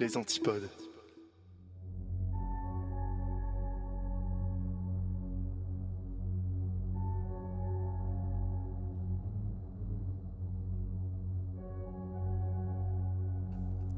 [0.00, 0.68] Les antipodes.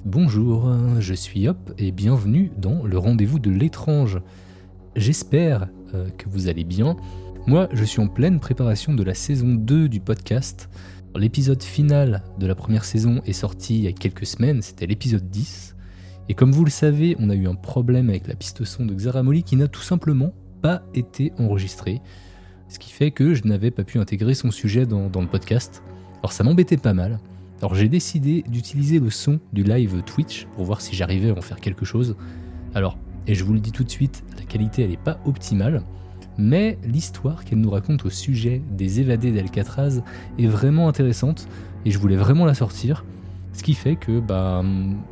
[0.06, 4.22] Bonjour, je suis Hop et bienvenue dans le rendez-vous de l'étrange.
[4.96, 6.96] J'espère euh, que vous allez bien.
[7.46, 10.70] Moi, je suis en pleine préparation de la saison 2 du podcast.
[11.14, 15.28] L'épisode final de la première saison est sorti il y a quelques semaines, c'était l'épisode
[15.28, 15.76] 10.
[16.30, 18.94] Et comme vous le savez, on a eu un problème avec la piste son de
[18.94, 22.00] Xaramoli qui n'a tout simplement pas été enregistrée.
[22.68, 25.82] Ce qui fait que je n'avais pas pu intégrer son sujet dans, le podcast.
[26.20, 27.18] Alors ça m'embêtait pas mal.
[27.58, 31.40] Alors j'ai décidé d'utiliser le son du live Twitch pour voir si j'arrivais à en
[31.40, 32.14] faire quelque chose.
[32.76, 35.82] Alors, et je vous le dis tout de suite, la qualité elle n'est pas optimale,
[36.38, 40.00] mais l'histoire qu'elle nous raconte au sujet des évadés d'Alcatraz
[40.38, 41.48] est vraiment intéressante
[41.84, 43.04] et je voulais vraiment la sortir.
[43.52, 44.62] Ce qui fait que bah,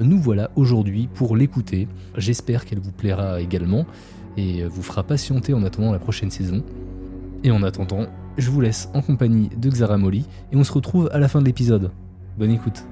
[0.00, 1.88] nous voilà aujourd'hui pour l'écouter.
[2.16, 3.84] J'espère qu'elle vous plaira également
[4.36, 6.62] et vous fera patienter en attendant la prochaine saison.
[7.44, 11.18] Et en attendant, je vous laisse en compagnie de Xaramoli et on se retrouve à
[11.18, 11.90] la fin de l'épisode.
[12.38, 12.84] Bonne écoute.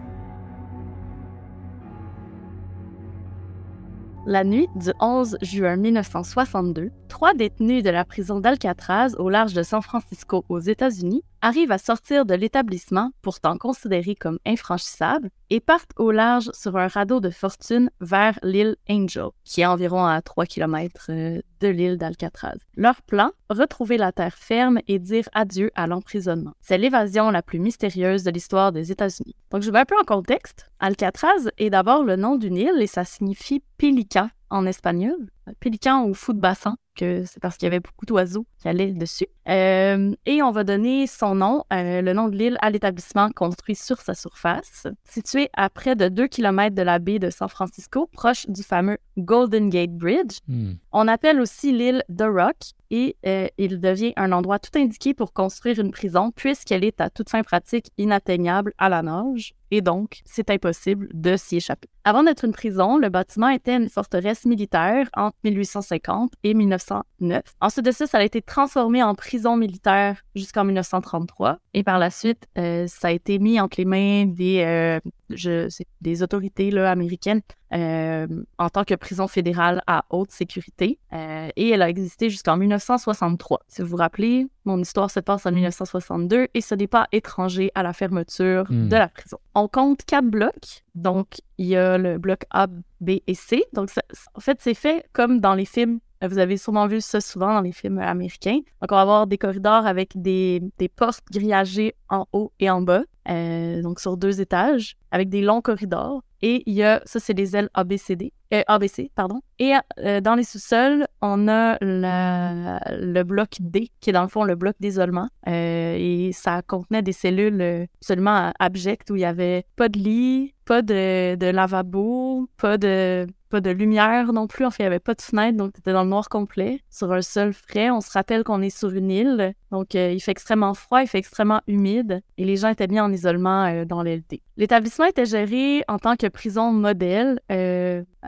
[4.28, 9.62] La nuit du 11 juin 1962, trois détenus de la prison d'Alcatraz au large de
[9.62, 15.92] San Francisco aux États-Unis arrivent à sortir de l'établissement, pourtant considéré comme infranchissable, et partent
[15.96, 20.46] au large sur un radeau de fortune vers l'île Angel, qui est environ à 3
[20.46, 22.56] km euh, de l'île d'Alcatraz.
[22.76, 26.52] Leur plan, retrouver la terre ferme et dire adieu à l'emprisonnement.
[26.60, 29.36] C'est l'évasion la plus mystérieuse de l'histoire des États-Unis.
[29.50, 30.66] Donc je vais un peu en contexte.
[30.80, 35.16] Alcatraz est d'abord le nom d'une île et ça signifie pélican en espagnol,
[35.60, 38.92] pélican ou fou de bassin, que c'est parce qu'il y avait beaucoup d'oiseaux qui allaient
[38.92, 39.26] dessus.
[39.48, 43.74] Euh, et on va donner son nom, euh, le nom de l'île, à l'établissement construit
[43.74, 48.08] sur sa surface, situé à près de 2 km de la baie de San Francisco,
[48.12, 50.38] proche du fameux Golden Gate Bridge.
[50.48, 50.74] Hmm.
[50.92, 52.56] On appelle aussi l'île The Rock
[52.90, 57.10] et euh, il devient un endroit tout indiqué pour construire une prison puisqu'elle est à
[57.10, 61.88] toute fin pratique inatteignable à la nage et donc c'est impossible de s'y échapper.
[62.04, 67.42] Avant d'être une prison, le bâtiment était une forteresse militaire entre 1850 et 1909.
[67.60, 72.10] Ensuite de ça, ça a été transformé en prison militaire jusqu'en 1933 et par la
[72.10, 75.00] suite, euh, ça a été mis entre les mains des, euh,
[75.30, 77.40] je, c'est des autorités là, américaines
[77.72, 78.26] euh,
[78.58, 83.60] en tant que prison fédérale à haute sécurité euh, et elle a existé jusqu'en 1963.
[83.68, 87.70] Si vous vous rappelez, mon histoire se passe en 1962 et ce n'est pas étranger
[87.74, 88.88] à la fermeture Hmm.
[88.88, 89.38] de la prison.
[89.54, 90.84] On compte quatre blocs.
[90.94, 91.26] Donc,
[91.58, 92.66] il y a le bloc A,
[93.00, 93.64] B et C.
[93.72, 94.02] Donc, ça-
[94.34, 96.00] en fait, c'est fait comme dans les films.
[96.26, 98.60] Vous avez sûrement vu ça souvent dans les films américains.
[98.80, 102.80] Donc, on va avoir des corridors avec des, des portes grillagées en haut et en
[102.80, 106.22] bas, euh, donc sur deux étages, avec des longs corridors.
[106.42, 109.40] Et il y a, ça, c'est les ailes ABCD, euh, ABC, pardon.
[109.58, 114.44] Et euh, dans les sous-sols, on a le bloc D, qui est dans le fond
[114.44, 115.28] le bloc d'isolement.
[115.48, 120.54] Euh, et ça contenait des cellules absolument abjectes où il y avait pas de lit,
[120.64, 124.64] pas de, lavabo, pas de, pas de lumière non plus.
[124.64, 127.12] En fait, il n'y avait pas de fenêtre, donc c'était dans le noir complet, sur
[127.12, 127.90] un sol frais.
[127.90, 131.18] On se rappelle qu'on est sur une île, donc il fait extrêmement froid, il fait
[131.18, 134.40] extrêmement humide, et les gens étaient mis en isolement dans l'LD.
[134.56, 137.40] L'établissement était géré en tant que prison modèle,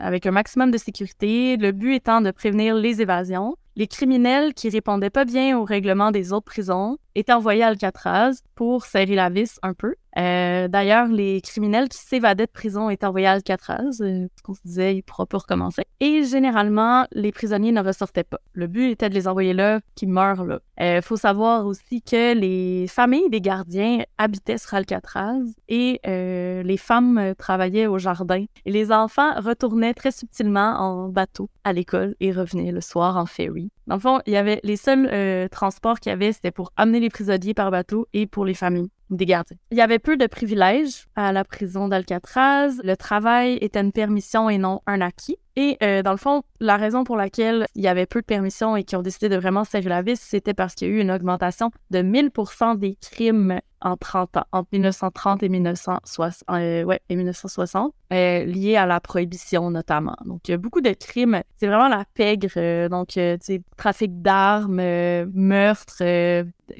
[0.09, 3.55] avec un maximum de sécurité, le but étant de prévenir les évasions.
[3.75, 8.41] Les criminels qui répondaient pas bien aux règlements des autres prisons étaient envoyés à Alcatraz
[8.55, 9.95] pour serrer la vis un peu.
[10.17, 14.61] Euh, D'ailleurs, les criminels qui s'évadaient de prison étaient envoyés à Alcatraz, euh, qu'on se
[14.65, 15.83] disait ils pourront pas recommencer.
[15.99, 18.39] Et généralement, les prisonniers ne ressortaient pas.
[18.53, 20.59] Le but était de les envoyer là, qu'ils meurent là.
[20.81, 26.77] Il faut savoir aussi que les familles des gardiens habitaient sur Alcatraz et euh, les
[26.77, 28.45] femmes euh, travaillaient au jardin.
[28.65, 33.25] Et les enfants retournaient très subtilement en bateau à l'école et revenaient le soir en
[33.25, 33.71] ferry.
[33.87, 36.71] Dans le fond, il y avait les seuls euh, transports qu'il y avait, c'était pour
[36.77, 39.57] amener les prisonniers par bateau et pour les familles des gardiens.
[39.71, 42.79] Il y avait peu de privilèges à la prison d'Alcatraz.
[42.83, 45.37] Le travail était une permission et non un acquis.
[45.55, 48.75] Et euh, dans le fond, la raison pour laquelle il y avait peu de permissions
[48.75, 51.01] et qui ont décidé de vraiment serrer la vis, c'était parce qu'il y a eu
[51.01, 56.99] une augmentation de 1000% des crimes en 30 ans, entre 1930 et 1960, euh, ouais,
[57.09, 60.15] et 1960, euh, liés à la prohibition notamment.
[60.25, 61.41] Donc, il y a beaucoup de crimes.
[61.57, 62.49] C'est vraiment la pègre.
[62.57, 66.01] euh, donc, euh, tu sais, trafic d'armes, euh, meurtre,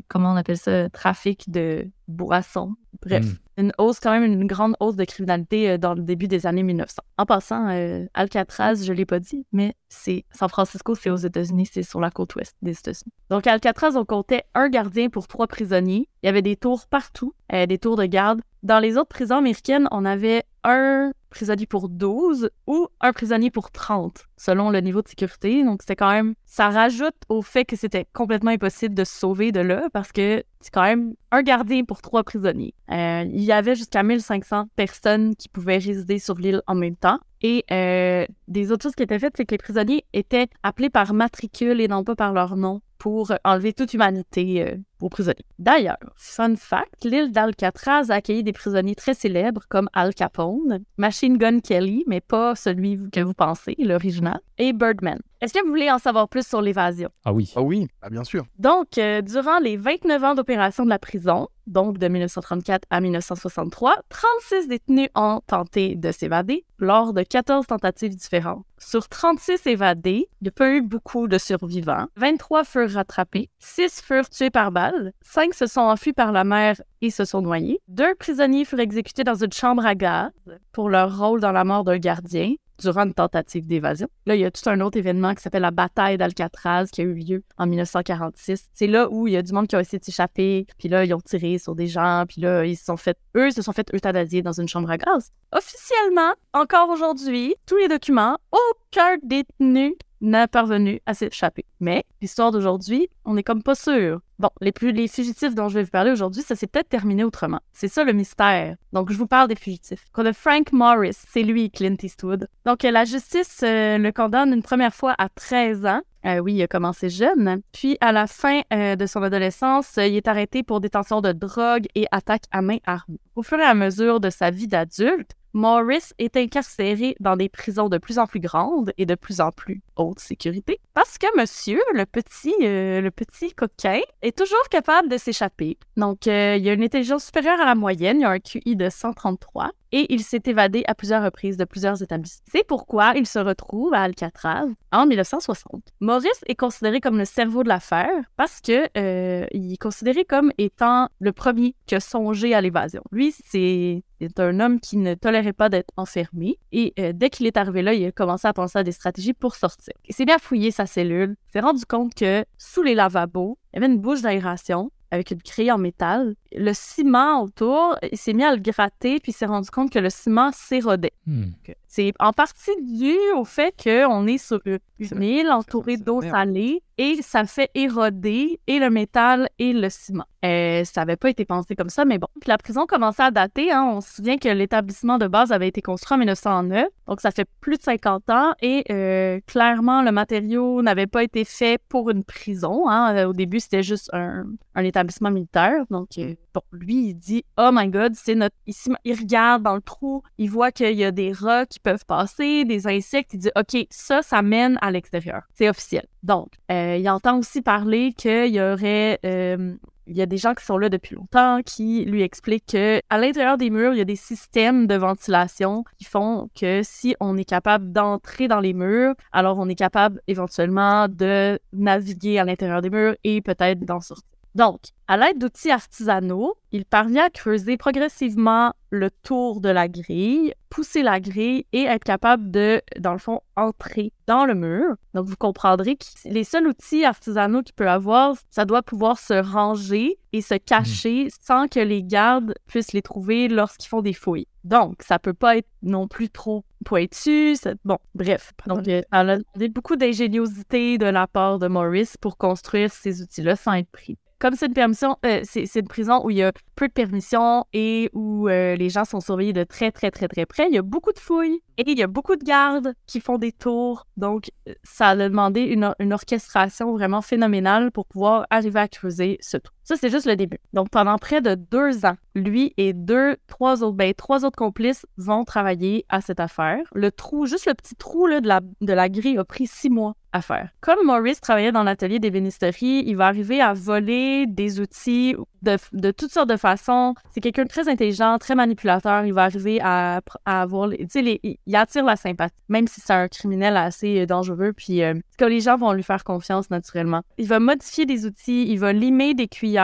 [0.07, 2.73] comment on appelle ça, trafic de boissons.
[3.01, 3.61] Bref, Hmm.
[3.61, 7.01] une hausse, quand même, une grande hausse de criminalité dans le début des années 1900.
[7.17, 7.67] En passant,
[8.13, 12.09] Alcatraz, je l'ai pas dit, mais c'est San Francisco, c'est aux États-Unis, c'est sur la
[12.09, 13.13] côte ouest des États-Unis.
[13.29, 16.07] Donc, à Alcatraz, on comptait un gardien pour trois prisonniers.
[16.21, 18.41] Il y avait des tours partout, euh, des tours de garde.
[18.61, 23.71] Dans les autres prisons américaines, on avait un prisonnier pour 12 ou un prisonnier pour
[23.71, 25.63] 30, selon le niveau de sécurité.
[25.63, 26.33] Donc, c'était quand même.
[26.45, 30.43] Ça rajoute au fait que c'était complètement impossible de se sauver de là parce que
[30.59, 32.73] c'est quand même un gardien pour trois prisonniers.
[32.91, 37.19] Euh, il y avait jusqu'à 1500 personnes qui pouvaient résider sur l'île en même temps.
[37.41, 41.13] Et euh, des autres choses qui étaient faites, c'est que les prisonniers étaient appelés par
[41.13, 45.45] matricule et non pas par leur nom pour enlever toute humanité aux prisonniers.
[45.57, 51.37] D'ailleurs, fun fact, l'île d'Alcatraz a accueilli des prisonniers très célèbres comme Al Capone, Machine
[51.37, 55.19] Gun Kelly, mais pas celui que vous pensez, l'original, et Birdman.
[55.41, 57.09] Est-ce que vous voulez en savoir plus sur l'évasion?
[57.23, 57.53] Ah oui.
[57.55, 58.45] Ah oui, ah bien sûr.
[58.57, 63.95] Donc, euh, durant les 29 ans d'opération de la prison, donc de 1934 à 1963,
[64.09, 68.65] 36 détenus ont tenté de s'évader lors de 14 tentatives différentes.
[68.79, 72.07] Sur 36 évadés, il n'y a pas eu beaucoup de survivants.
[72.17, 74.88] 23 furent rattrapés, 6 furent tués par balle,
[75.21, 77.79] 5 se sont enfuis par la mer et se sont noyés.
[77.87, 80.31] Deux prisonniers furent exécutés dans une chambre à gaz
[80.71, 84.07] pour leur rôle dans la mort d'un gardien durant une tentative d'évasion.
[84.25, 87.03] Là, il y a tout un autre événement qui s'appelle la bataille d'Alcatraz qui a
[87.03, 88.69] eu lieu en 1946.
[88.73, 91.03] C'est là où il y a du monde qui a essayé de s'échapper, puis là,
[91.03, 93.73] ils ont tiré sur des gens, puis là, ils se sont fait, eux, se sont
[93.73, 95.31] fait euthanasier dans une chambre à gaz.
[95.51, 101.65] Officiellement, encore aujourd'hui, tous les documents, aucun détenu n'a parvenu à s'échapper.
[101.79, 104.21] Mais l'histoire d'aujourd'hui, on n'est comme pas sûr.
[104.39, 107.59] Bon, les, les fugitifs dont je vais vous parler aujourd'hui, ça s'est peut-être terminé autrement.
[107.73, 108.77] C'est ça le mystère.
[108.93, 110.05] Donc, je vous parle des fugitifs.
[110.13, 112.47] Quand le Frank Morris, c'est lui, Clint Eastwood.
[112.65, 116.01] Donc, la justice euh, le condamne une première fois à 13 ans.
[116.25, 117.61] Euh, oui, il a commencé jeune.
[117.73, 121.87] Puis, à la fin euh, de son adolescence, il est arrêté pour détention de drogue
[121.95, 123.19] et attaque à main armée.
[123.35, 127.89] Au fur et à mesure de sa vie d'adulte, Morris est incarcéré dans des prisons
[127.89, 131.79] de plus en plus grandes et de plus en plus haute sécurité parce que monsieur,
[131.93, 135.77] le petit, euh, le petit coquin, est toujours capable de s'échapper.
[135.97, 138.89] Donc, euh, il a une intelligence supérieure à la moyenne, il a un QI de
[138.89, 142.43] 133 et il s'est évadé à plusieurs reprises de plusieurs établissements.
[142.51, 145.81] C'est pourquoi il se retrouve à Alcatraz en 1960.
[145.99, 150.51] Maurice est considéré comme le cerveau de l'affaire parce que euh, il est considéré comme
[150.57, 153.03] étant le premier qui a songé à l'évasion.
[153.11, 154.03] Lui, c'est
[154.37, 157.93] un homme qui ne tolérait pas d'être enfermé et euh, dès qu'il est arrivé là,
[157.93, 159.93] il a commencé à penser à des stratégies pour sortir.
[160.07, 163.83] Il s'est bien fouillé sa cellule, s'est rendu compte que sous les lavabos, il y
[163.83, 166.35] avait une bouche d'aération avec une grille en métal.
[166.51, 169.99] Le ciment autour, il s'est mis à le gratter, puis il s'est rendu compte que
[169.99, 171.13] le ciment s'érodait.
[171.25, 171.51] Hmm.
[171.87, 177.21] C'est en partie dû au fait qu'on est sur une île entourée d'eau salée et
[177.21, 180.25] ça fait éroder et le métal et le ciment.
[180.45, 182.27] Euh, ça n'avait pas été pensé comme ça, mais bon.
[182.41, 183.71] Puis la prison commençait à dater.
[183.71, 183.89] Hein.
[183.93, 187.47] On se souvient que l'établissement de base avait été construit en 1909, donc ça fait
[187.61, 192.23] plus de 50 ans et euh, clairement, le matériau n'avait pas été fait pour une
[192.23, 192.87] prison.
[192.89, 193.25] Hein.
[193.27, 194.45] Au début, c'était juste un,
[194.75, 195.85] un, établissement militaire.
[195.89, 196.35] Donc, euh,
[196.71, 198.55] lui, il dit Oh my God, c'est notre.
[199.03, 202.65] Il regarde dans le trou, il voit qu'il y a des rats qui peuvent passer,
[202.65, 203.33] des insectes.
[203.33, 205.43] Il dit OK, ça, ça mène à l'extérieur.
[205.53, 206.05] C'est officiel.
[206.23, 209.19] Donc, euh, il entend aussi parler qu'il y aurait.
[209.25, 209.75] Euh,
[210.09, 213.19] il y a des gens qui sont là depuis longtemps qui lui expliquent que à
[213.19, 217.37] l'intérieur des murs, il y a des systèmes de ventilation qui font que si on
[217.37, 222.81] est capable d'entrer dans les murs, alors on est capable éventuellement de naviguer à l'intérieur
[222.81, 224.25] des murs et peut-être d'en sortir.
[224.59, 230.53] Donc, à l'aide d'outils artisanaux, il parvient à creuser progressivement le tour de la grille,
[230.69, 234.97] pousser la grille et être capable de, dans le fond, entrer dans le mur.
[235.13, 239.33] Donc, vous comprendrez que les seuls outils artisanaux qu'il peut avoir, ça doit pouvoir se
[239.33, 244.47] ranger et se cacher sans que les gardes puissent les trouver lorsqu'ils font des fouilles.
[244.65, 247.55] Donc, ça peut pas être non plus trop pointu.
[247.85, 248.51] Bon, bref.
[248.67, 253.55] Donc, elle a demandé beaucoup d'ingéniosité de la part de Maurice pour construire ces outils-là
[253.55, 256.53] sans être pris comme c'est une permission, euh, c'est une prison où il y a
[256.75, 260.45] peu de permissions et où euh, les gens sont surveillés de très, très, très, très
[260.45, 263.19] près, il y a beaucoup de fouilles et il y a beaucoup de gardes qui
[263.19, 264.07] font des tours.
[264.15, 269.37] Donc, euh, ça a demandé une, une orchestration vraiment phénoménale pour pouvoir arriver à creuser
[269.41, 269.75] ce trou.
[269.89, 270.59] Ça, c'est juste le début.
[270.71, 275.03] Donc, pendant près de deux ans, lui et deux, trois autres, ben, trois autres complices
[275.17, 276.77] vont travailler à cette affaire.
[276.93, 279.89] Le trou, juste le petit trou là, de, la, de la grille a pris six
[279.89, 280.69] mois à faire.
[280.81, 286.11] Comme Maurice travaillait dans l'atelier d'ébénisterie, il va arriver à voler des outils de, de
[286.11, 287.15] toutes sortes de façons.
[287.31, 289.25] C'est quelqu'un de très intelligent, très manipulateur.
[289.25, 293.11] Il va arriver à, à avoir, tu sais, il attire la sympathie, même si c'est
[293.11, 294.71] un criminel assez dangereux.
[294.71, 297.23] Puis euh, que les gens vont lui faire confiance naturellement.
[297.39, 299.78] Il va modifier des outils, il va limer des cuillères.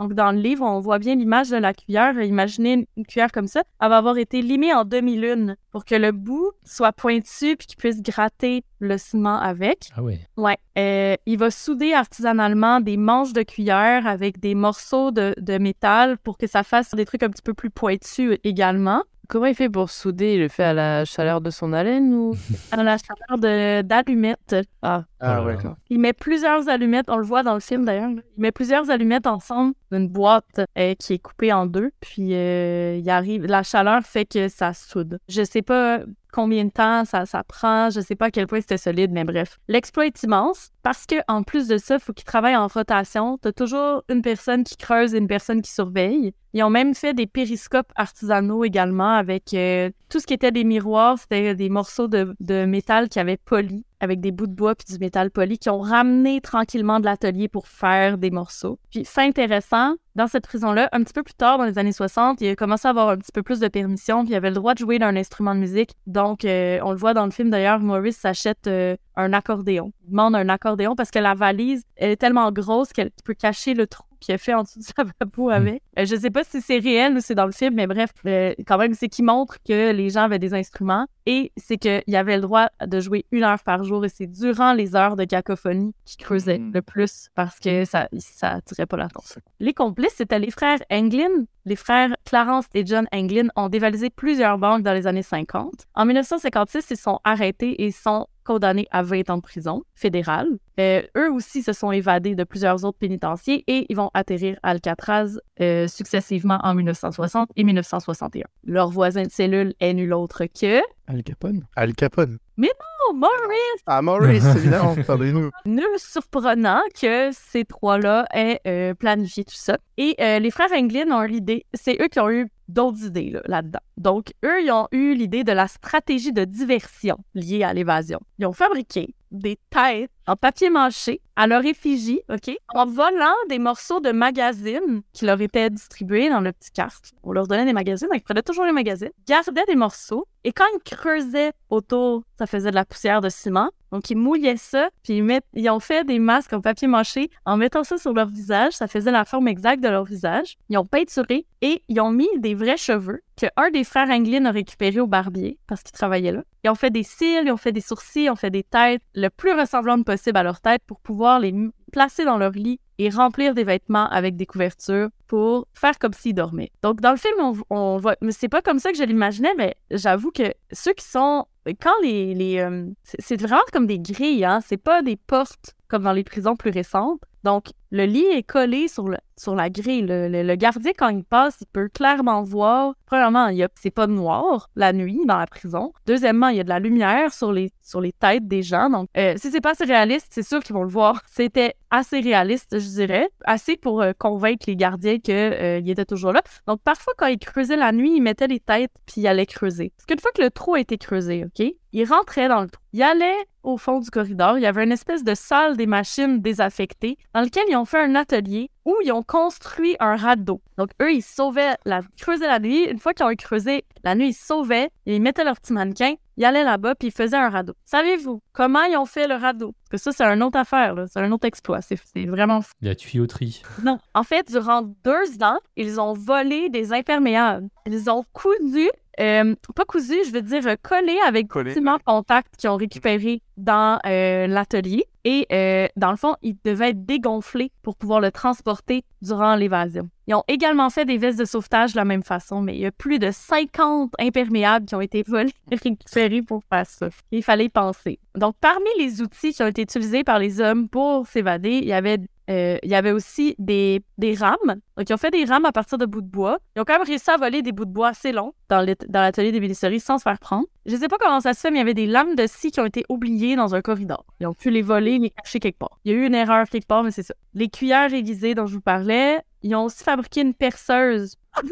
[0.00, 2.20] Donc, dans le livre, on voit bien l'image de la cuillère.
[2.20, 3.62] Imaginez une cuillère comme ça.
[3.80, 7.76] Elle va avoir été limée en demi-lune pour que le bout soit pointu puis qu'il
[7.76, 9.88] puisse gratter le ciment avec.
[9.96, 10.18] Ah oui.
[10.36, 10.58] Ouais.
[10.78, 16.18] Euh, il va souder artisanalement des manches de cuillère avec des morceaux de, de métal
[16.18, 19.02] pour que ça fasse des trucs un petit peu plus pointus également.
[19.28, 20.34] Comment il fait pour souder?
[20.34, 22.34] Il le fait à la chaleur de son haleine ou?
[22.72, 24.56] À la chaleur de- d'allumettes.
[24.82, 25.62] Ah, Ah, ouais, ouais.
[25.88, 28.10] Il met plusieurs allumettes, on le voit dans le film d'ailleurs.
[28.10, 31.90] Il met plusieurs allumettes ensemble dans une boîte euh, qui est coupée en deux.
[32.00, 35.18] Puis euh, il arrive, la chaleur fait que ça soude.
[35.28, 36.00] Je sais pas
[36.34, 39.22] combien de temps ça, ça prend, je sais pas à quel point c'était solide, mais
[39.22, 39.58] bref.
[39.68, 43.38] L'exploit est immense parce que en plus de ça, il faut qu'il travaille en rotation.
[43.38, 46.34] T'as toujours une personne qui creuse et une personne qui surveille.
[46.52, 50.64] Ils ont même fait des périscopes artisanaux également avec euh, tout ce qui était des
[50.64, 54.92] miroirs, c'était des morceaux de, métal qui avaient poli avec des bouts de bois puis
[54.92, 58.78] du métal poli qui ont ramené tranquillement de l'atelier pour faire des morceaux.
[58.90, 62.40] Puis, fait intéressant, dans cette prison-là, un petit peu plus tard, dans les années 60,
[62.40, 64.56] il a commencé à avoir un petit peu plus de permission, puis il avait le
[64.56, 65.94] droit de jouer d'un instrument de musique.
[66.06, 69.92] Donc, euh, on le voit dans le film d'ailleurs, Maurice s'achète euh, un accordéon.
[70.04, 73.74] Il demande un accordéon parce que la valise, elle est tellement grosse qu'elle peut cacher
[73.74, 75.82] le trou qu'il a fait en dessous de sa vapeau avec.
[75.98, 78.54] Euh, je sais pas si c'est réel ou c'est dans le film, mais bref, euh,
[78.66, 82.36] quand même, c'est qui montre que les gens avaient des instruments et c'est qu'il avait
[82.36, 85.94] le droit de jouer une heure par jour et c'est durant les heures de cacophonie
[86.04, 86.72] qu'il creusait Mhm.
[86.74, 89.40] le plus parce que ça, ça attirait pas l'attention.
[89.60, 91.28] Les complices, c'était les frères Anglin.
[91.66, 95.86] Les frères Clarence et John Anglin ont dévalisé plusieurs banques dans les années 50.
[95.94, 100.48] En 1956, ils sont arrêtés et sont condamnés à 20 ans de prison fédérale.
[100.78, 104.70] Euh, eux aussi se sont évadés de plusieurs autres pénitenciers et ils vont atterrir à
[104.70, 108.44] Alcatraz euh, successivement en 1960 et 1961.
[108.64, 110.80] Leur voisin de cellule est nul autre que...
[111.06, 111.66] Al Capone.
[111.76, 112.38] Al Capone.
[112.58, 113.82] Oh, Maurice!
[113.86, 115.50] Ah, Maurice, évidemment, parlez-nous.
[115.66, 119.78] Nul surprenant que ces trois-là aient euh, planifié tout ça.
[119.98, 123.30] Et euh, les frères Anglin ont eu l'idée, c'est eux qui ont eu d'autres idées
[123.30, 123.80] là, là-dedans.
[123.98, 128.20] Donc, eux, ils ont eu l'idée de la stratégie de diversion liée à l'évasion.
[128.38, 133.58] Ils ont fabriqué des têtes en papier mâché à leur effigie, OK, en volant des
[133.58, 137.12] morceaux de magazines qui leur étaient distribués dans le petit casque.
[137.22, 140.52] On leur donnait des magazines, donc ils prenaient toujours les magazines, gardaient des morceaux, et
[140.52, 143.70] quand ils creusaient autour, ça faisait de la poussière de ciment.
[143.94, 147.56] Donc, ils mouillaient ça, puis ils, ils ont fait des masques en papier mâché en
[147.56, 148.72] mettant ça sur leur visage.
[148.72, 150.56] Ça faisait la forme exacte de leur visage.
[150.68, 154.46] Ils ont peinturé et ils ont mis des vrais cheveux que un des frères Anglin
[154.46, 156.42] a récupéré au barbier parce qu'il travaillait là.
[156.64, 159.00] Ils ont fait des cils, ils ont fait des sourcils, ils ont fait des têtes
[159.14, 161.54] le plus ressemblantes possible à leur tête pour pouvoir les
[161.92, 166.34] placer dans leur lit et remplir des vêtements avec des couvertures pour faire comme s'ils
[166.34, 166.72] dormaient.
[166.82, 168.16] Donc, dans le film, on, on voit...
[168.20, 171.46] Mais c'est pas comme ça que je l'imaginais, mais j'avoue que ceux qui sont...
[171.80, 172.34] Quand les...
[172.34, 174.60] les euh, c'est- vraiment comme des grilles, hein?
[174.66, 177.20] C'est pas des portes comme dans les prisons plus récentes.
[177.44, 180.04] Donc, le lit est collé sur, la grille.
[180.08, 182.94] Le, gardien, quand il passe, il peut clairement voir.
[183.06, 185.92] Premièrement, il y a- c'est pas noir la nuit dans la prison.
[186.06, 188.90] Deuxièmement, il y a de la lumière sur les, sur têtes des gens.
[188.90, 191.22] Donc, euh, si c'est pas assez réaliste, c'est sûr qu'ils vont le voir.
[191.26, 193.28] C'était assez réaliste, je dirais.
[193.44, 196.42] Assez pour euh, convaincre les gardiens qu'il était toujours là.
[196.66, 199.92] Donc, parfois, quand ils creusaient la nuit, ils mettaient les têtes puis ils allaient creuser.
[199.96, 202.82] Parce qu'une fois que le trou a été creusé, OK, ils rentraient dans le trou.
[202.92, 204.58] Ils allaient au fond du corridor.
[204.58, 208.00] Il y avait une espèce de salle des machines désaffectées dans lequel ils ont fait
[208.00, 210.60] un atelier où ils ont construit un radeau.
[210.78, 212.00] Donc, eux, ils sauvaient la...
[212.20, 212.84] creusaient la nuit.
[212.84, 214.90] Une fois qu'ils ont eu creusé la nuit, ils sauvaient.
[215.06, 216.14] Ils mettaient leur petit mannequin.
[216.36, 217.74] Ils allaient là-bas puis ils faisaient un radeau.
[217.84, 219.72] Savez-vous comment ils ont fait le radeau?
[219.90, 220.94] Parce que ça, c'est une autre affaire.
[221.08, 221.80] C'est un autre exploit.
[221.80, 222.72] C'est c'est vraiment fou.
[222.80, 223.62] La tuyauterie.
[223.82, 223.98] Non.
[224.14, 227.68] En fait, durant deux ans, ils ont volé des imperméables.
[227.86, 232.56] Ils ont cousu, euh, pas cousu, je veux dire euh, collé avec des ciments contact
[232.56, 235.06] qu'ils ont récupéré dans euh, l'atelier.
[235.24, 240.10] Et euh, dans le fond, ils devaient être dégonflés pour pouvoir le transporter durant l'évasion.
[240.26, 242.86] Ils ont également fait des vestes de sauvetage de la même façon, mais il y
[242.86, 247.08] a plus de 50 imperméables qui ont été volés récupérés pour faire ça.
[247.30, 248.18] Il fallait penser.
[248.34, 251.92] Donc, parmi les outils qui ont été utilisés par les hommes pour s'évader, il y
[251.92, 252.18] avait
[252.50, 254.56] euh, il y avait aussi des, des rames.
[254.96, 256.58] Donc, ils ont fait des rames à partir de bouts de bois.
[256.76, 259.52] Ils ont quand même réussi à voler des bouts de bois assez longs dans l'atelier
[259.52, 260.66] des bénisseries sans se faire prendre.
[260.86, 262.70] Je sais pas comment ça se fait, mais il y avait des lames de scie
[262.70, 264.24] qui ont été oubliées dans un corridor.
[264.40, 265.98] Ils ont pu les voler, les cacher quelque part.
[266.04, 267.34] Il y a eu une erreur quelque part, mais c'est ça.
[267.54, 271.36] Les cuillères aiguisées dont je vous parlais, ils ont aussi fabriqué une perceuse.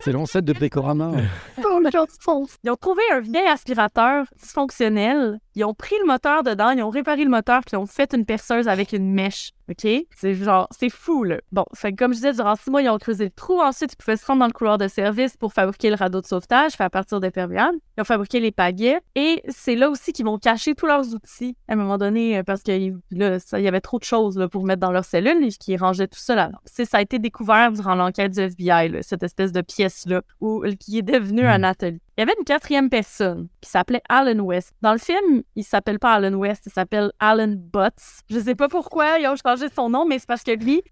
[0.00, 1.12] C'est l'ancêtre de Pécorama.
[1.58, 5.38] Ils ont trouvé un vieil aspirateur dysfonctionnel.
[5.54, 8.12] Ils ont pris le moteur dedans, ils ont réparé le moteur, puis ils ont fait
[8.14, 9.52] une perceuse avec une mèche.
[9.70, 9.86] OK?
[10.16, 11.38] C'est genre, c'est fou, là.
[11.52, 13.60] Bon, fait que comme je disais, durant six mois, ils ont creusé le trou.
[13.60, 16.26] Ensuite, ils pouvaient se rendre dans le couloir de service pour fabriquer le radeau de
[16.26, 17.78] sauvetage, fait à partir d'imperméables.
[18.00, 18.98] Ils ont fabriqué les pagaies.
[19.14, 22.42] Et c'est là aussi qu'ils vont cacher tous leurs outils à un moment donné, euh,
[22.42, 22.72] parce que
[23.10, 25.50] là, ça- il y avait trop de choses là, pour mettre dans leur cellule et
[25.50, 26.50] qui rangeaient tout ça là.
[26.64, 30.96] Ça a été découvert durant l'enquête du FBI, là, cette espèce de pièce-là, où, qui
[30.98, 32.00] est devenue un atelier.
[32.20, 34.74] Il y avait une quatrième personne qui s'appelait Alan West.
[34.82, 38.20] Dans le film, il s'appelle pas Alan West, il s'appelle Alan Butts.
[38.28, 40.82] Je sais pas pourquoi ils ont changé son nom, mais c'est parce que lui,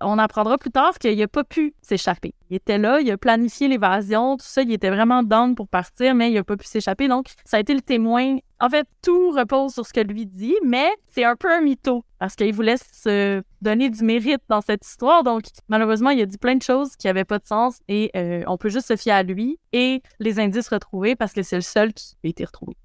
[0.00, 2.32] on apprendra plus tard qu'il a pas pu s'échapper.
[2.48, 6.14] Il était là, il a planifié l'évasion, tout ça, il était vraiment down pour partir,
[6.14, 7.06] mais il a pas pu s'échapper.
[7.06, 8.38] Donc, ça a été le témoin.
[8.58, 12.04] En fait, tout repose sur ce que lui dit, mais c'est un peu un mytho
[12.18, 15.22] parce qu'il voulait se donner du mérite dans cette histoire.
[15.22, 18.42] Donc, malheureusement, il a dit plein de choses qui n'avaient pas de sens et euh,
[18.46, 21.62] on peut juste se fier à lui et les indices retrouvés parce que c'est le
[21.62, 22.76] seul qui a été retrouvé,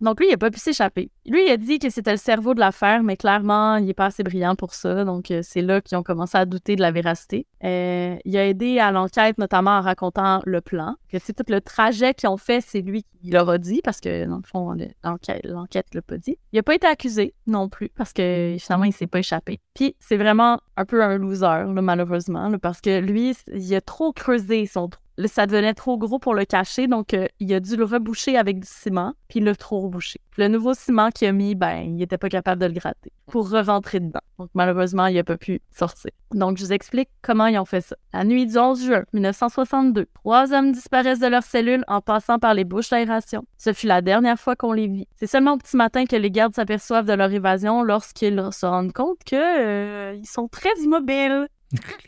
[0.00, 1.10] Donc, lui, il a pas pu s'échapper.
[1.26, 4.06] Lui, il a dit que c'était le cerveau de l'affaire, mais clairement, il est pas
[4.06, 5.04] assez brillant pour ça.
[5.04, 7.46] Donc, euh, c'est là qu'ils ont commencé à douter de la véracité.
[7.64, 10.94] Euh, il a aidé à l'enquête, notamment en racontant le plan.
[11.10, 14.00] Que c'est tout le trajet qu'ils ont fait, c'est lui qui leur a dit parce
[14.00, 16.36] que, dans le fond, le- l'enquête l'enquête l'a pas dit.
[16.52, 19.58] Il a pas été accusé non plus parce que finalement, il s'est pas échappé.
[19.74, 24.66] Puis, c'est vraiment un peu un loser, malheureusement, parce que lui, il a trop creusé
[24.66, 25.02] son trou.
[25.26, 28.60] Ça devenait trop gros pour le cacher, donc euh, il a dû le reboucher avec
[28.60, 30.20] du ciment, puis il l'a trop rebouché.
[30.36, 33.50] Le nouveau ciment qu'il a mis, ben, il était pas capable de le gratter pour
[33.50, 34.20] rentrer dedans.
[34.38, 36.10] Donc, malheureusement, il a pas pu sortir.
[36.32, 37.96] Donc, je vous explique comment ils ont fait ça.
[38.12, 42.54] La nuit du 11 juin 1962, trois hommes disparaissent de leur cellule en passant par
[42.54, 43.44] les bouches d'aération.
[43.58, 45.08] Ce fut la dernière fois qu'on les vit.
[45.16, 48.92] C'est seulement au petit matin que les gardes s'aperçoivent de leur évasion lorsqu'ils se rendent
[48.92, 51.48] compte que euh, ils sont très immobiles.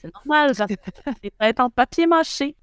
[0.00, 0.52] C'est normal,
[1.22, 2.56] les têtes en papier mâché.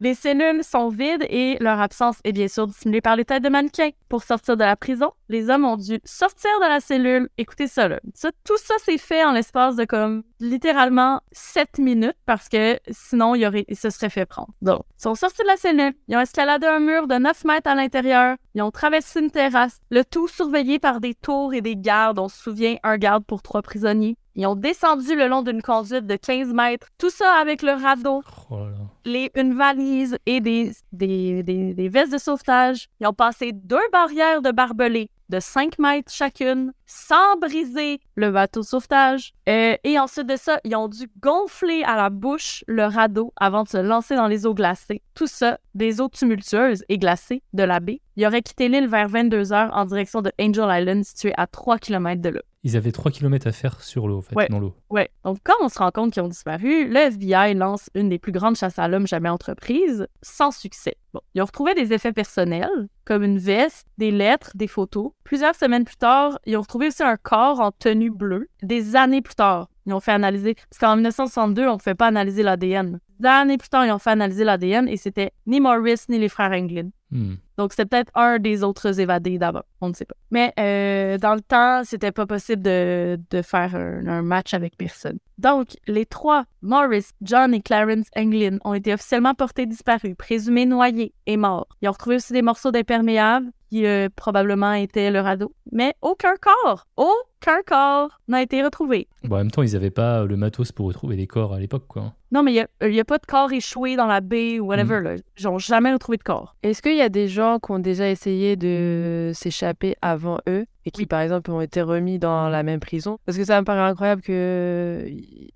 [0.00, 3.48] les cellules sont vides et leur absence est bien sûr dissimulée par les têtes de
[3.48, 3.90] mannequins.
[4.08, 7.28] Pour sortir de la prison, les hommes ont dû sortir de la cellule.
[7.38, 8.00] Écoutez ça, là.
[8.44, 13.76] Tout ça s'est fait en l'espace de comme littéralement 7 minutes parce que sinon, il
[13.76, 14.52] se serait fait prendre.
[14.62, 15.94] Donc, ils sont sortis de la cellule.
[16.08, 18.36] Ils ont escaladé un mur de 9 mètres à l'intérieur.
[18.54, 19.78] Ils ont traversé une terrasse.
[19.90, 22.18] Le tout surveillé par des tours et des gardes.
[22.18, 24.16] On se souvient, un garde pour trois prisonniers.
[24.40, 26.86] Ils ont descendu le long d'une conduite de 15 mètres.
[26.96, 28.60] Tout ça avec le radeau Oh
[29.04, 32.88] les, une valise et des, des, des, des vestes de sauvetage.
[33.00, 38.60] Ils ont passé deux barrières de barbelés de 5 mètres chacune sans briser le bateau
[38.60, 39.32] de sauvetage.
[39.48, 43.62] Euh, et ensuite de ça, ils ont dû gonfler à la bouche le radeau avant
[43.62, 45.02] de se lancer dans les eaux glacées.
[45.14, 48.00] Tout ça, des eaux tumultueuses et glacées de la baie.
[48.16, 51.78] Ils auraient quitté l'île vers 22 heures en direction de Angel Island, situé à 3
[51.78, 52.40] km de là.
[52.62, 54.48] Ils avaient 3 km à faire sur l'eau, en fait, Ouais.
[54.50, 54.74] dans l'eau.
[54.90, 55.08] Ouais.
[55.24, 58.32] Donc, quand on se rend compte qu'ils ont disparu, le FBI lance une des plus
[58.32, 60.96] grandes chasses à l'homme jamais entreprises, sans succès.
[61.34, 65.10] Ils ont retrouvé des effets personnels, comme une veste, des lettres, des photos.
[65.24, 68.48] Plusieurs semaines plus tard, ils ont retrouvé aussi un corps en tenue bleue.
[68.62, 70.54] Des années plus tard, ils ont fait analyser.
[70.54, 73.00] Parce qu'en 1962, on ne fait pas analyser l'ADN.
[73.18, 76.28] Des années plus tard, ils ont fait analyser l'ADN et c'était ni Morris ni les
[76.28, 76.90] frères Englund.
[77.10, 77.34] Hmm.
[77.58, 79.62] Donc, c'était peut-être un des autres évadés d'avant.
[79.80, 80.14] On ne sait pas.
[80.30, 84.76] Mais euh, dans le temps, c'était pas possible de, de faire un, un match avec
[84.76, 85.18] personne.
[85.38, 91.14] Donc, les trois, Morris, John et Clarence Englund, ont été officiellement portés disparus, présumés noyés
[91.26, 91.68] et morts.
[91.82, 95.54] Ils ont retrouvé aussi des morceaux d'imperméable qui euh, probablement étaient le radeau.
[95.72, 99.08] Mais aucun corps, aucun corps n'a été retrouvé.
[99.24, 101.86] Bon, en même temps, ils n'avaient pas le matos pour retrouver les corps à l'époque,
[101.86, 102.12] quoi.
[102.32, 105.00] Non, mais il n'y a, pas de corps échoué dans la baie ou whatever.
[105.00, 105.16] Là.
[105.38, 106.54] Ils n'ont jamais retrouvé de corps.
[106.62, 110.90] Est-ce qu'il y a des gens qui ont déjà essayé de s'échapper avant eux et
[110.90, 111.06] qui, Oui.
[111.06, 113.18] par exemple, ont été remis dans la même prison?
[113.26, 115.06] Parce que ça me paraît incroyable que,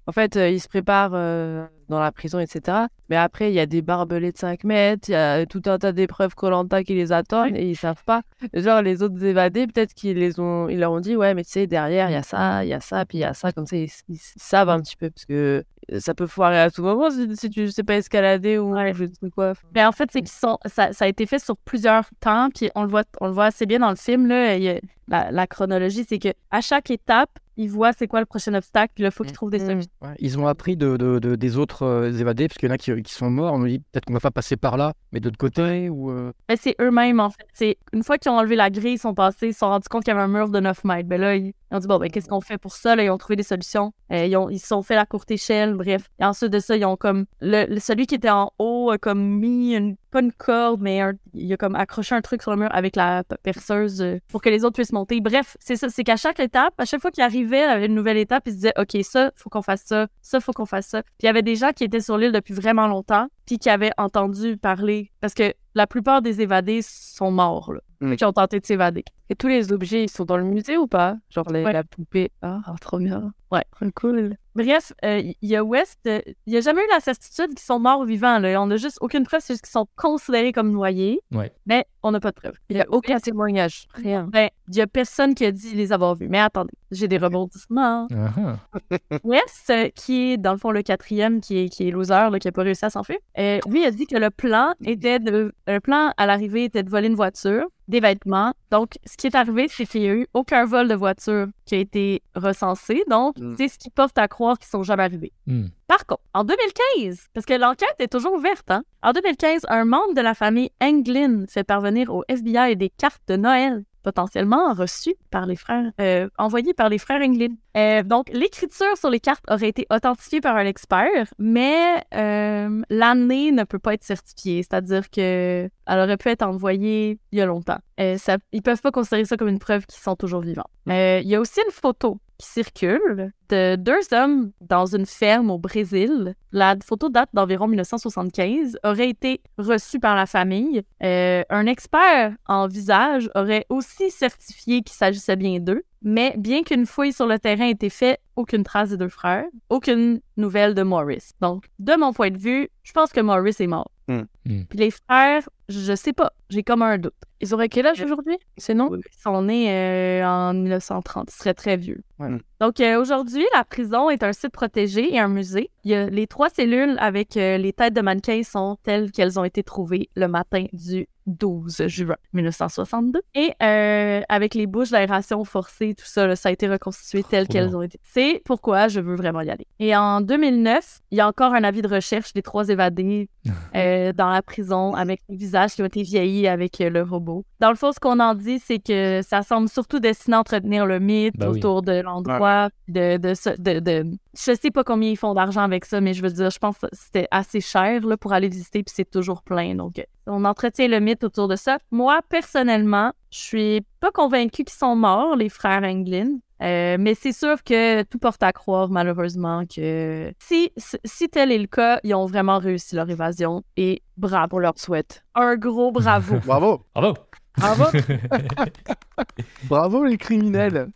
[0.06, 2.78] en fait, euh, ils se préparent euh, dans la prison, etc.
[3.08, 5.78] Mais après, il y a des barbelés de 5 mètres, il y a tout un
[5.78, 8.22] tas d'épreuves Colanta qui les attendent et ils savent pas.
[8.52, 11.50] Genre, les autres évadés, peut-être qu'ils les ont, ils leur ont dit, ouais, mais tu
[11.52, 13.50] sais, derrière, il y a ça, il y a ça, puis il y a ça,
[13.52, 15.64] comme ça, ils, ils savent un petit peu parce que
[15.98, 18.92] ça peut foirer à tout moment si, si tu sais pas escalader ou Ouais.
[18.94, 19.52] je sais quoi.
[19.74, 20.58] Mais en fait, c'est qu'ils sont.
[20.66, 23.46] Ça, ça a été fait sur plusieurs temps, puis on le voit, on le voit
[23.46, 24.26] assez bien dans le film.
[24.26, 28.08] Là, Il y a- la, la chronologie, c'est que à chaque étape, ils voient c'est
[28.08, 29.66] quoi le prochain obstacle, puis là, il faut qu'ils trouvent des Mm.
[29.66, 29.90] solutions.
[30.02, 32.74] Ouais, ils ont appris de, de- de- des autres euh, évadés, parce qu'il y en
[32.74, 33.52] a qui, qui sont morts.
[33.52, 36.10] On nous dit peut-être qu'on va pas passer par là, mais de l'autre côté, ou.
[36.10, 37.46] euh, Mais c'est eux-mêmes, en fait.
[37.52, 39.88] C'est une fois qu'ils ont enlevé la grille, ils sont passés, ils se sont rendus
[39.88, 41.08] compte qu'il y avait un mur de 9 mètres.
[41.08, 42.96] Ben là, ils, ils ont dit, bon, ben, qu'est-ce qu'on fait pour ça?
[42.96, 43.92] Là, ils ont trouvé des solutions.
[44.10, 46.10] Euh, ils, ont, ils se sont fait la courte échelle, bref.
[46.18, 47.26] Et ensuite de ça, ils ont comme.
[47.40, 49.94] Le, le- celui qui était en haut a comme mis une.
[50.14, 52.94] Pas une corde, mais un- il a comme accroché un truc sur le mur avec
[52.94, 55.20] la perceuse euh, pour que les autres puissent monter.
[55.20, 55.88] Bref, c'est ça.
[55.88, 58.56] C'est qu'à chaque étape, à chaque fois qu'il arrivait à une nouvelle étape, il se
[58.56, 60.06] disait, OK, ça, faut qu'on fasse ça.
[60.22, 61.02] Ça, faut qu'on fasse ça.
[61.02, 63.68] Puis il y avait des gens qui étaient sur l'île depuis vraiment longtemps, puis qui
[63.68, 65.10] avaient entendu parler.
[65.20, 67.80] Parce que la plupart des évadés sont morts, là.
[68.00, 68.14] Mm.
[68.16, 69.04] Qui ont tenté de s'évader.
[69.30, 71.16] Et tous les objets, ils sont dans le musée ou pas?
[71.30, 71.72] Genre les- Ouais.
[71.72, 72.30] la poupée.
[72.42, 73.32] Ah, trop bien.
[73.50, 73.64] Ouais.
[73.96, 74.36] Cool.
[74.54, 77.58] Bref, euh, il y a West, euh, il n'y a jamais eu la certitude qu'ils
[77.58, 78.38] sont morts ou vivants.
[78.38, 78.60] Là.
[78.62, 81.20] On n'a juste aucune preuve, c'est juste qu'ils sont considérés comme noyés.
[81.32, 81.52] Ouais.
[81.66, 82.54] Mais on n'a pas de preuve.
[82.68, 83.86] Il n'y a aucun témoignage.
[83.94, 84.28] Rien.
[84.30, 86.28] Ben, il n'y a personne qui a dit les avoir vus.
[86.28, 88.06] Mais attendez, j'ai des rebondissements.
[88.14, 89.18] Ah, ah.
[89.24, 92.38] West, euh, qui est dans le fond le quatrième, qui est, qui est loser, là,
[92.38, 95.52] qui n'a pas réussi à s'enfuir, euh, lui a dit que le plan était de.
[95.66, 98.52] Le plan à l'arrivée était de voler une voiture, des vêtements.
[98.70, 101.74] Donc, ce qui est arrivé, c'est qu'il n'y a eu aucun vol de voiture qui
[101.74, 103.02] a été recensé.
[103.10, 103.54] Donc, Mm.
[103.58, 105.32] c'est ce qui porte à croire qu'ils sont jamais arrivés.
[105.46, 105.66] Hmm.
[105.86, 110.14] Par contre, en 2015, parce que l'enquête est toujours ouverte, hein, en 2015, un membre
[110.14, 115.46] de la famille Englin fait parvenir au FBI des cartes de Noël potentiellement reçues par
[115.46, 116.28] les frères, euh,
[116.76, 117.54] par les frères Englin.
[117.76, 123.50] Euh, donc, l'écriture sur les cartes aurait été authentifiée par un expert, mais euh, l'année
[123.50, 127.46] ne peut pas être certifiée, c'est-à-dire que elle aurait pu être envoyée il y a
[127.46, 127.78] longtemps.
[127.98, 130.68] Euh, ça, ils peuvent pas considérer ça comme une preuve qu'ils sont toujours vivants.
[130.86, 135.58] Il y a aussi une photo qui circule de deux hommes dans une ferme au
[135.58, 136.34] Brésil.
[136.52, 140.82] La photo date d'environ 1975, aurait été reçue par la famille.
[141.02, 146.86] Euh, un expert en visage aurait aussi certifié qu'il s'agissait bien d'eux, mais bien qu'une
[146.86, 150.82] fouille sur le terrain ait été faite, aucune trace des deux frères, aucune nouvelle de
[150.82, 151.30] Morris.
[151.40, 153.90] Donc, de mon point de vue, je pense que Morris est mort.
[154.08, 154.22] Hmm.
[154.44, 154.64] Hmm.
[154.68, 157.14] Puis les frères, je sais pas, j'ai comme un doute.
[157.40, 158.38] Ils auraient quel âge aujourd'hui?
[158.56, 158.90] C'est non?
[158.94, 161.30] Ils sont nés euh, en 1930.
[161.30, 162.00] Ils seraient très vieux.
[162.18, 162.30] Ouais.
[162.60, 165.70] Donc, euh, aujourd'hui, la prison est un site protégé et un musée.
[165.84, 169.38] Il y a les trois cellules avec euh, les têtes de mannequins sont telles qu'elles
[169.38, 173.20] ont été trouvées le matin du 12 juin 1962.
[173.34, 177.44] Et euh, avec les bouches d'aération forcée, tout ça, là, ça a été reconstitué tel
[177.46, 177.98] Trop qu'elles ont été.
[178.02, 179.66] C'est pourquoi je veux vraiment y aller.
[179.78, 183.28] Et en 2009, il y a encore un avis de recherche des trois évadés
[183.74, 187.44] euh, dans la prison avec les visages qui ont été vieillis avec euh, le robot.
[187.60, 190.86] Dans le fond, ce qu'on en dit, c'est que ça semble surtout destiné à entretenir
[190.86, 191.46] le mythe oui.
[191.46, 195.62] autour de l'endroit, de, de, ce- de, de- Je sais pas combien ils font d'argent
[195.62, 198.48] avec ça, mais je veux dire, je pense que c'était assez cher là, pour aller
[198.48, 199.74] visiter, puis c'est toujours plein.
[199.74, 201.78] Donc, euh, on entretient le mythe autour de ça.
[201.90, 206.38] Moi, personnellement, je suis pas convaincue qu'ils sont morts, les frères Englin.
[206.62, 210.72] Euh, mais c'est sûr que tout porte à croire, malheureusement, que si,
[211.04, 213.62] si tel est le cas, ils ont vraiment réussi leur évasion.
[213.76, 215.24] Et bravo, On leur souhaite.
[215.34, 216.36] un gros bravo.
[216.44, 216.86] Bravo.
[216.94, 217.14] Bravo
[217.56, 217.84] Bravo.
[219.68, 220.88] Bravo les criminels.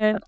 [0.00, 0.18] Euh,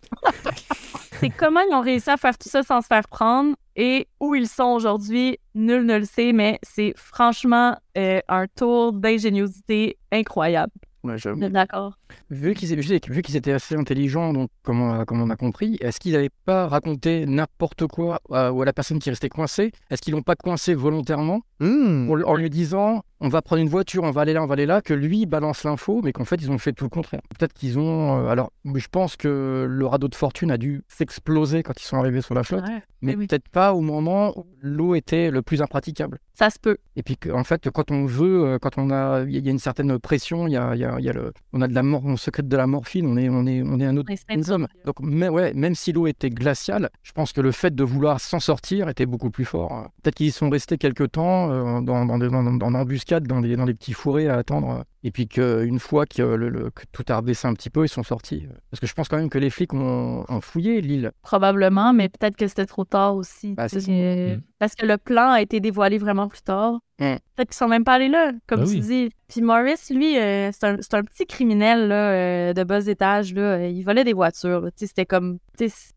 [1.20, 4.34] c'est comment ils ont réussi à faire tout ça sans se faire prendre et où
[4.34, 10.72] ils sont aujourd'hui, nul ne le sait, mais c'est franchement euh, un tour d'ingéniosité incroyable.
[11.02, 11.16] Ouais,
[11.50, 11.98] D'accord?
[12.30, 16.12] Vu qu'ils étaient assez intelligents, donc comme on a, comme on a compris, est-ce qu'ils
[16.12, 19.72] n'avaient pas raconté n'importe quoi à, ou à la personne qui restait coincée?
[19.90, 21.40] Est-ce qu'ils l'ont pas coincé volontairement?
[21.60, 22.10] Hmm.
[22.10, 24.54] en, en lui disant on va prendre une voiture, on va aller là, on va
[24.54, 27.20] aller là, que lui balance l'info, mais qu'en fait ils ont fait tout le contraire.
[27.38, 28.26] Peut-être qu'ils ont.
[28.26, 31.96] euh, alors, je pense que le radeau de fortune a dû s'exploser quand ils sont
[31.96, 33.28] arrivés sur la flotte, Ouais, mais oui.
[33.28, 36.18] peut-être pas au moment où l'eau était le plus impraticable.
[36.34, 36.76] ça se peut.
[36.96, 39.58] Et puis en fait, quand on veut, euh, quand on a, il y a une
[39.60, 41.74] certaine pression, il y a, il y a- il y a le, on a de
[41.74, 44.12] la mort, on secrète de la morphine, on est, on est, on est un autre
[44.50, 44.66] homme.
[44.84, 48.20] Donc, mais ouais, même si l'eau était glaciale, je pense que le fait de vouloir
[48.20, 49.88] s'en sortir était beaucoup plus fort.
[50.02, 53.26] Peut-être qu'ils y sont restés quelques temps euh, dans, dans, des- dans, dans, en embuscade,
[53.26, 54.70] dans des, dans des petits fourrés à attendre.
[54.70, 57.84] euh, Et puis qu'une fois que, le- le- que tout a rebaissé un petit peu,
[57.84, 58.46] ils sont sortis.
[58.70, 61.12] Parce que je pense quand même que les flics ont, ont fouillé l'île.
[61.22, 63.54] Probablement, mais peut-être que c'était trop tard aussi.
[63.54, 64.40] Bah, sais, Mm.
[64.58, 66.78] Parce que le plan a été dévoilé vraiment plus tard.
[67.00, 67.16] Mm.
[67.34, 68.80] Peut-être qu'ils sont même pas allés là, comme Bah tu oui.
[68.80, 69.10] dis.
[69.26, 73.34] Puis Morris, lui, euh, c'est un, c'est un petit criminel là, euh, de bas étage.
[73.34, 73.66] Là.
[73.66, 74.68] Il volait des voitures.
[74.76, 75.38] C'était comme.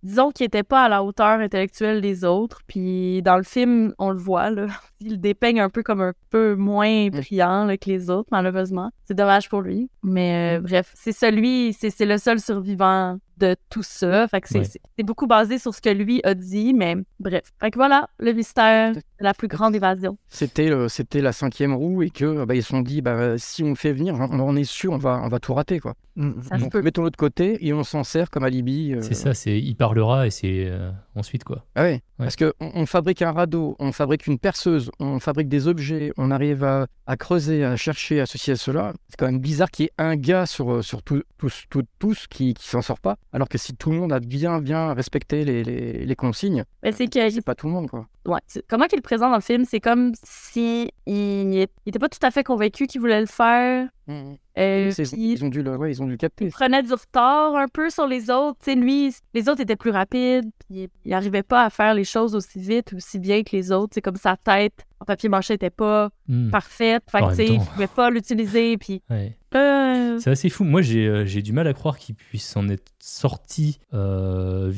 [0.02, 2.62] Disons qu'il était pas à la hauteur intellectuelle des autres.
[2.68, 4.50] Puis dans le film, on le voit.
[4.50, 4.66] Là.
[5.00, 8.90] Il le dépeigne un peu comme un peu moins brillant là, que les autres, malheureusement.
[9.06, 9.92] C'est dommage pour lui.
[10.02, 14.28] Mais euh, bref, c'est celui, c'est c'est le seul survivant de tout ça.
[14.28, 15.04] Fait que c'est Ouais.
[15.04, 17.52] beaucoup basé sur ce que lui a dit, mais bref.
[17.60, 20.18] Fait que voilà, le mystère de la plus grande évasion.
[20.28, 23.64] C'était le- c'était la cinquième roue et que bah, ils se sont dit bah, si
[23.64, 25.80] on le fait venir, on, on est sûr, on va, on va tout rater.
[25.80, 25.96] Quoi.
[26.16, 26.42] Hmm.
[26.42, 26.82] Ça se Donc peut.
[26.82, 28.94] mettons l'autre côté et on s'en sert comme alibi.
[28.94, 31.66] euh, C'est ça, c'est il parlera et c'est euh, ensuite quoi.
[31.76, 32.02] Ah ouais.
[32.18, 36.32] Parce que on, fabrique un radeau, on fabrique une perceuse, on fabrique des objets, on
[36.32, 38.94] arrive à, à creuser, à chercher, à ceci, à cela.
[39.10, 41.84] C'est quand même bizarre qu'il y ait un gars sur, euh, sur tout- tous, tout-
[42.00, 43.18] tous qui, qui s'en sort pas.
[43.34, 46.64] Alors que si tout le monde a bien, bien respecté les, les, les consignes,
[47.06, 48.08] que c'est pas tout le monde, quoi.
[48.28, 52.10] Ouais, comment qu'il le présente dans le film, c'est comme si il, il était pas
[52.10, 53.88] tout à fait convaincu qu'il voulait le faire.
[54.10, 56.46] Euh, C'est- puis Ils ont dû le, ouais, ils ont dû le capter.
[56.46, 58.58] il prenait du retard un peu sur les autres.
[58.64, 62.04] Tu sais, lui, les autres étaient plus rapides, puis il n'arrivait pas à faire les
[62.06, 63.92] choses aussi vite, aussi bien que les autres.
[63.96, 66.50] C'est comme sa tête papier mâché était pas Hmm.
[66.50, 67.04] parfaite.
[67.10, 67.66] Fait En que, tu temps.
[67.74, 69.02] pouvait pas l'utiliser, puis...
[69.10, 69.38] Ouais.
[69.56, 70.64] euh, C'est assez fou.
[70.66, 74.70] Moi, j'ai euh, j'ai du mal à croire qu'ils puissent en être sortis euh,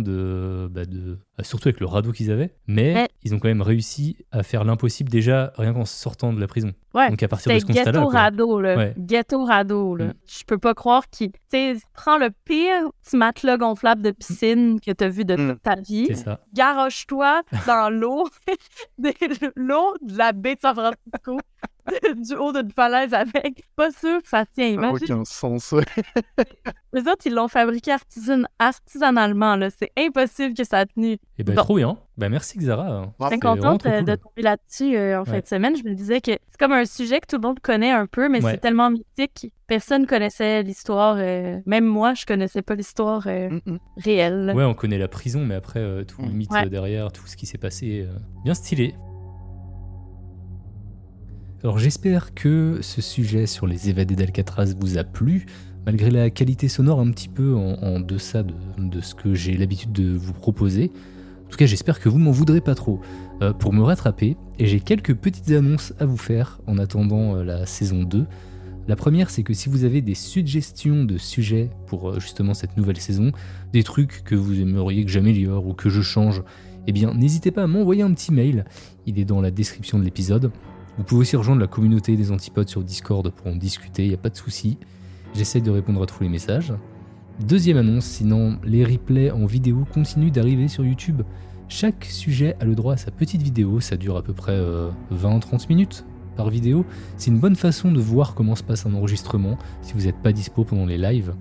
[0.00, 2.50] de, bah, de, bah, surtout avec le radeau qu'ils avaient.
[2.66, 6.46] Mais ils ont quand même réussi à faire l'impossible déjà, rien qu'en sortant de la
[6.46, 6.72] prison.
[6.92, 7.98] Ouais, Donc à partir de ce C'était constat-là.
[8.00, 8.20] ghetto quoi.
[8.20, 8.76] radeau, là.
[8.76, 8.94] Ouais.
[8.98, 10.06] Ghetto radeau, là.
[10.06, 10.14] Mm.
[10.26, 11.30] Je peux pas croire qu'il...
[11.30, 15.52] Tu sais, prends le pire petit matelas gonflable de piscine que t'as vu de Mm.
[15.52, 16.40] toute ta vie, C'est ça.
[16.52, 18.26] garoche-toi dans l'eau,
[18.98, 19.12] de
[19.56, 21.38] l'eau de la baie de San Francisco,
[22.16, 23.64] du haut d'une falaise avec.
[23.76, 24.74] Pas sûr que ça tient.
[24.74, 25.72] Ça n'a Imagine, aucun sens.
[25.72, 25.84] ouais.
[26.92, 29.68] les autres, ils l'ont fabriqué artisan- artisanalement, là.
[29.70, 31.18] C'est impossible que ça a tenu.
[31.38, 31.62] Et ben Bon.
[31.62, 31.98] trop bien.
[32.16, 33.12] Bah, merci Xara.
[33.20, 34.04] Je suis contente euh, cool.
[34.04, 35.42] de tomber là-dessus euh, en fin Ouais.
[35.42, 35.74] de semaine.
[35.76, 38.28] Je me disais que c'est comme un sujet que tout le monde connaît un peu,
[38.28, 38.52] mais Ouais.
[38.52, 39.52] c'est tellement mythique.
[39.66, 41.16] Personne connaissait l'histoire.
[41.18, 43.78] euh, même moi, je connaissais pas l'histoire euh, Mm, mm.
[43.96, 44.52] réelle.
[44.54, 46.32] Ouais, on connaît la prison, mais après, euh, tout le Mm.
[46.32, 46.68] mythe Ouais.
[46.68, 48.12] derrière, tout ce qui s'est passé, euh,
[48.44, 48.94] bien stylé.
[51.62, 55.44] Alors j'espère que ce sujet sur les évadés d'Alcatraz vous a plu,
[55.84, 59.92] malgré la qualité sonore un petit peu en, deçà de, de ce que j'ai l'habitude
[59.92, 60.90] de vous proposer.
[61.46, 63.00] En tout cas, j'espère que vous m'en voudrez pas trop.
[63.42, 67.42] Euh, pour me rattraper, et j'ai quelques petites annonces à vous faire en attendant euh,
[67.42, 68.26] la saison 2.
[68.88, 72.76] La première, c'est que si vous avez des suggestions de sujets pour euh, justement cette
[72.78, 73.32] nouvelle saison,
[73.72, 76.42] des trucs que vous aimeriez que j'améliore ou que je change,
[76.86, 78.64] eh bien n'hésitez pas à m'envoyer un petit mail,
[79.06, 80.50] il est dans la description de l'épisode.
[80.98, 84.14] Vous pouvez aussi rejoindre la communauté des antipodes sur Discord pour en discuter, il n'y
[84.14, 84.78] a pas de souci.
[85.34, 86.72] J'essaie de répondre à tous les messages.
[87.46, 91.22] Deuxième annonce, sinon les replays en vidéo continuent d'arriver sur YouTube.
[91.68, 94.90] Chaque sujet a le droit à sa petite vidéo, ça dure à peu près euh,
[95.14, 96.04] 20-30 minutes
[96.36, 96.84] par vidéo.
[97.16, 100.32] C'est une bonne façon de voir comment se passe un enregistrement si vous n'êtes pas
[100.32, 101.32] dispo pendant les lives.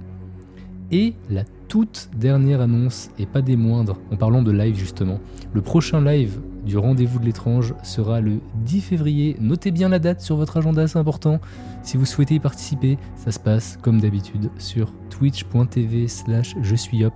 [0.92, 5.20] Et la toute dernière annonce, et pas des moindres, en parlant de live justement,
[5.54, 9.36] le prochain live du rendez-vous de l'étrange sera le 10 février.
[9.40, 11.42] Notez bien la date sur votre agenda, c'est important.
[11.82, 17.04] Si vous souhaitez y participer, ça se passe comme d'habitude sur twitch.tv slash je suis
[17.04, 17.16] hop.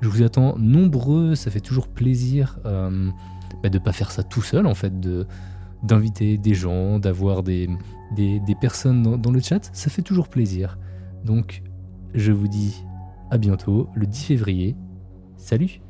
[0.00, 3.10] Je vous attends nombreux, ça fait toujours plaisir euh,
[3.62, 5.26] bah, de pas faire ça tout seul en fait, de
[5.82, 7.68] d'inviter des gens, d'avoir des,
[8.62, 10.78] personnes dans le chat, ça fait toujours plaisir.
[11.22, 11.62] Donc
[12.14, 12.82] je vous dis
[13.30, 14.74] à bientôt le 10 février.
[15.36, 15.82] Salut